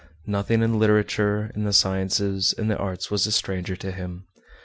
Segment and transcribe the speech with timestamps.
[0.25, 4.25] Nothing in literature, in the sciences, in the arts, was a stranger to him.